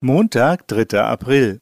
Montag, 0.00 0.68
3. 0.68 1.00
April. 1.00 1.60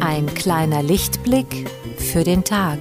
Ein 0.00 0.26
kleiner 0.34 0.82
Lichtblick 0.82 1.68
für 1.98 2.24
den 2.24 2.44
Tag. 2.44 2.78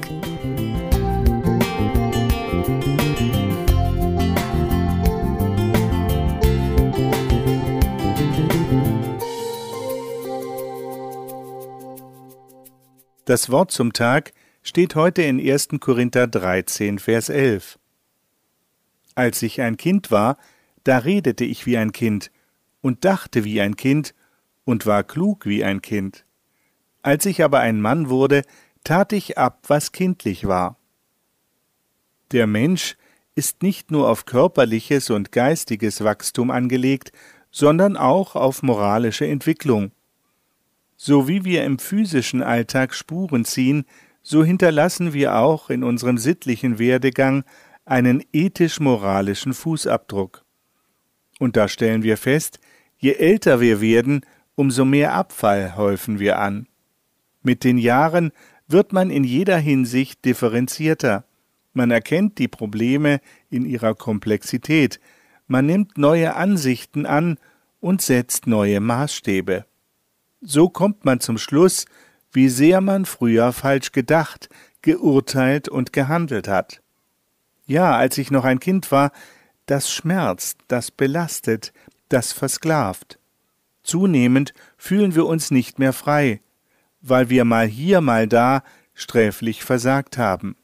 Das 13.26 13.52
Wort 13.52 13.72
zum 13.72 13.92
Tag 13.92 14.32
steht 14.68 14.96
heute 14.96 15.22
in 15.22 15.40
1. 15.40 15.70
Korinther 15.80 16.28
13, 16.28 17.00
Vers 17.00 17.30
11. 17.30 17.80
Als 19.16 19.42
ich 19.42 19.62
ein 19.62 19.78
Kind 19.78 20.12
war, 20.12 20.38
da 20.84 20.98
redete 20.98 21.46
ich 21.46 21.66
wie 21.66 21.78
ein 21.78 21.94
Kind 21.94 22.32
und 22.82 23.06
dachte 23.06 23.46
wie 23.46 23.62
ein 23.62 23.78
Kind 23.78 24.14
und 24.66 24.86
war 24.86 25.06
klug 25.06 25.46
wie 25.46 25.64
ein 25.64 25.82
Kind. 25.82 26.26
Als 27.02 27.26
ich 27.26 27.46
aber 27.46 27.62
ein 27.62 27.80
Mann 27.80 28.10
wurde, 28.10 28.42
tat 28.84 29.14
ich 29.14 29.38
ab, 29.38 29.64
was 29.68 29.94
kindlich 29.94 30.48
war. 30.48 30.78
Der 32.34 32.46
Mensch 32.46 32.98
ist 33.36 33.64
nicht 33.64 33.90
nur 33.90 34.10
auf 34.10 34.26
körperliches 34.26 35.10
und 35.12 35.32
geistiges 35.32 36.04
Wachstum 36.04 36.52
angelegt, 36.52 37.14
sondern 37.52 37.96
auch 37.96 38.36
auf 38.36 38.64
moralische 38.64 39.28
Entwicklung. 39.28 39.94
So 40.98 41.30
wie 41.30 41.46
wir 41.46 41.64
im 41.64 41.80
physischen 41.80 42.44
Alltag 42.44 42.94
Spuren 42.94 43.46
ziehen, 43.46 43.86
so 44.30 44.44
hinterlassen 44.44 45.14
wir 45.14 45.38
auch 45.38 45.70
in 45.70 45.86
unserem 45.86 46.18
sittlichen 46.18 46.80
Werdegang 46.80 47.46
einen 47.86 48.22
ethisch-moralischen 48.34 49.54
Fußabdruck. 49.54 50.44
Und 51.40 51.56
da 51.56 51.70
stellen 51.70 52.04
wir 52.04 52.18
fest, 52.18 52.60
je 52.98 53.14
älter 53.14 53.62
wir 53.62 53.80
werden, 53.80 54.26
umso 54.56 54.84
mehr 54.84 55.14
Abfall 55.14 55.78
häufen 55.78 56.20
wir 56.20 56.40
an. 56.40 56.68
Mit 57.42 57.64
den 57.64 57.78
Jahren 57.78 58.34
wird 58.68 58.92
man 58.92 59.12
in 59.12 59.24
jeder 59.24 59.60
Hinsicht 59.60 60.26
differenzierter. 60.26 61.24
Man 61.72 61.90
erkennt 61.90 62.38
die 62.38 62.50
Probleme 62.50 63.22
in 63.50 63.66
ihrer 63.66 63.96
Komplexität, 63.96 65.00
man 65.48 65.68
nimmt 65.68 65.98
neue 65.98 66.36
Ansichten 66.36 67.06
an 67.06 67.38
und 67.80 68.02
setzt 68.02 68.46
neue 68.46 68.82
Maßstäbe. 68.82 69.66
So 70.42 70.68
kommt 70.68 71.06
man 71.06 71.22
zum 71.22 71.38
Schluss, 71.38 71.86
wie 72.32 72.50
sehr 72.50 72.82
man 72.82 73.06
früher 73.06 73.54
falsch 73.54 73.92
gedacht, 73.92 74.50
geurteilt 74.82 75.70
und 75.70 75.94
gehandelt 75.94 76.48
hat. 76.48 76.82
Ja, 77.66 77.96
als 77.96 78.18
ich 78.18 78.32
noch 78.32 78.46
ein 78.46 78.60
Kind 78.60 78.92
war, 78.92 79.12
das 79.66 79.92
schmerzt, 79.92 80.60
das 80.68 80.92
belastet, 80.92 81.74
das 82.10 82.32
versklavt. 82.32 83.20
Zunehmend 83.84 84.54
fühlen 84.78 85.16
wir 85.16 85.26
uns 85.26 85.52
nicht 85.52 85.80
mehr 85.80 85.94
frei, 85.94 86.40
weil 87.02 87.30
wir 87.30 87.46
mal 87.46 87.68
hier, 87.68 88.02
mal 88.02 88.28
da 88.28 88.64
sträflich 88.94 89.64
versagt 89.64 90.18
haben. 90.18 90.56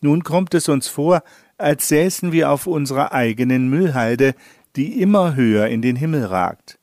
Nun 0.00 0.22
kommt 0.22 0.54
es 0.54 0.68
uns 0.68 0.88
vor, 0.88 1.22
als 1.56 1.88
säßen 1.88 2.32
wir 2.32 2.50
auf 2.50 2.66
unserer 2.66 3.12
eigenen 3.12 3.68
Müllhalde, 3.68 4.34
die 4.76 5.00
immer 5.00 5.34
höher 5.34 5.66
in 5.66 5.82
den 5.82 5.96
Himmel 5.96 6.24
ragt. 6.24 6.78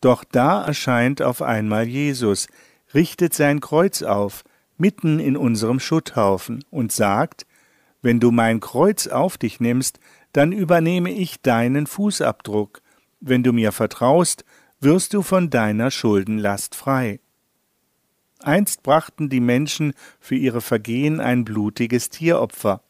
Doch 0.00 0.24
da 0.24 0.64
erscheint 0.64 1.22
auf 1.22 1.42
einmal 1.42 1.86
Jesus, 1.86 2.48
richtet 2.94 3.34
sein 3.34 3.60
Kreuz 3.60 4.02
auf, 4.02 4.44
mitten 4.76 5.18
in 5.20 5.36
unserem 5.36 5.80
Schutthaufen, 5.80 6.64
und 6.70 6.92
sagt, 6.92 7.46
wenn 8.02 8.20
du 8.20 8.30
mein 8.30 8.60
Kreuz 8.60 9.06
auf 9.06 9.38
dich 9.38 9.60
nimmst, 9.60 9.98
dann 10.32 10.52
übernehme 10.52 11.10
ich 11.10 11.40
deinen 11.42 11.86
Fußabdruck, 11.86 12.82
wenn 13.20 13.42
du 13.42 13.52
mir 13.52 13.72
vertraust, 13.72 14.44
wirst 14.80 15.14
du 15.14 15.22
von 15.22 15.50
deiner 15.50 15.90
Schuldenlast 15.90 16.74
frei. 16.74 17.20
Einst 18.40 18.84
brachten 18.84 19.28
die 19.28 19.40
Menschen 19.40 19.94
für 20.20 20.36
ihre 20.36 20.60
Vergehen 20.60 21.20
ein 21.20 21.44
blutiges 21.44 22.08
Tieropfer. 22.08 22.82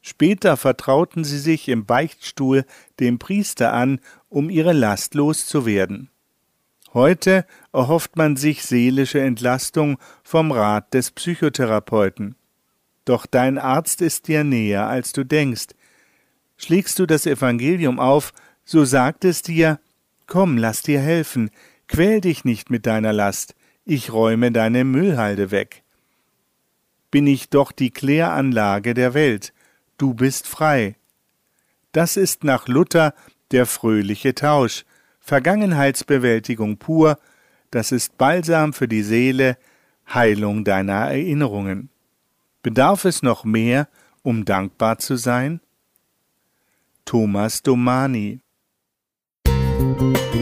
Später 0.00 0.56
vertrauten 0.56 1.24
sie 1.24 1.38
sich 1.38 1.68
im 1.68 1.84
Beichtstuhl 1.84 2.64
dem 2.98 3.18
Priester 3.18 3.72
an, 3.72 4.00
um 4.28 4.50
ihre 4.50 4.72
Last 4.72 5.14
loszuwerden. 5.14 6.10
Heute 6.92 7.46
erhofft 7.72 8.16
man 8.16 8.36
sich 8.36 8.64
seelische 8.64 9.20
Entlastung 9.20 9.98
vom 10.24 10.50
Rat 10.50 10.92
des 10.92 11.12
Psychotherapeuten. 11.12 12.34
Doch 13.04 13.26
dein 13.26 13.58
Arzt 13.58 14.02
ist 14.02 14.26
dir 14.26 14.42
näher, 14.42 14.86
als 14.86 15.12
du 15.12 15.24
denkst. 15.24 15.68
Schlägst 16.56 16.98
du 16.98 17.06
das 17.06 17.26
Evangelium 17.26 18.00
auf, 18.00 18.32
so 18.64 18.84
sagt 18.84 19.24
es 19.24 19.42
dir, 19.42 19.78
komm, 20.26 20.58
lass 20.58 20.82
dir 20.82 21.00
helfen, 21.00 21.50
quäl 21.86 22.20
dich 22.20 22.44
nicht 22.44 22.70
mit 22.70 22.86
deiner 22.86 23.12
Last, 23.12 23.54
ich 23.84 24.12
räume 24.12 24.52
deine 24.52 24.84
Müllhalde 24.84 25.50
weg. 25.50 25.84
Bin 27.10 27.26
ich 27.26 27.50
doch 27.50 27.72
die 27.72 27.90
Kläranlage 27.90 28.94
der 28.94 29.14
Welt, 29.14 29.52
du 29.96 30.14
bist 30.14 30.46
frei. 30.46 30.96
Das 31.92 32.16
ist 32.16 32.44
nach 32.44 32.68
Luther 32.68 33.14
der 33.52 33.66
fröhliche 33.66 34.34
Tausch, 34.34 34.84
Vergangenheitsbewältigung 35.20 36.78
pur, 36.78 37.18
das 37.70 37.92
ist 37.92 38.18
Balsam 38.18 38.72
für 38.72 38.88
die 38.88 39.02
Seele, 39.02 39.56
Heilung 40.12 40.64
deiner 40.64 41.10
Erinnerungen. 41.10 41.90
Bedarf 42.62 43.04
es 43.04 43.22
noch 43.22 43.44
mehr, 43.44 43.88
um 44.22 44.44
dankbar 44.44 44.98
zu 44.98 45.16
sein? 45.16 45.60
Thomas 47.04 47.62
Domani 47.62 48.40
Musik 49.46 50.40